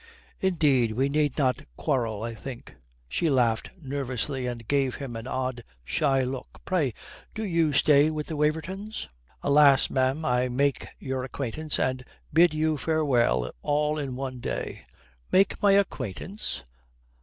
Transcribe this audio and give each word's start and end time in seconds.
"Indeed, 0.39 0.93
we 0.93 1.09
need 1.09 1.37
not 1.37 1.61
quarrel, 1.77 2.23
I 2.23 2.33
think." 2.33 2.73
She 3.07 3.29
laughed 3.29 3.69
nervously, 3.79 4.47
and 4.47 4.67
gave 4.67 4.95
him 4.95 5.15
an 5.15 5.27
odd, 5.27 5.63
shy 5.85 6.23
look. 6.23 6.59
"Pray, 6.65 6.95
do 7.35 7.45
you 7.45 7.71
stay 7.71 8.09
with 8.09 8.25
the 8.25 8.35
Wavertons?" 8.35 9.07
"Alas, 9.43 9.91
ma'am, 9.91 10.25
I 10.25 10.49
make 10.49 10.87
your 10.97 11.23
acquaintance 11.23 11.77
and 11.77 12.03
bid 12.33 12.51
you 12.51 12.77
farewell 12.79 13.51
all 13.61 13.99
in 13.99 14.15
one 14.15 14.39
day." 14.39 14.85
"Make 15.31 15.61
my 15.61 15.73
acquaintance!" 15.73 16.63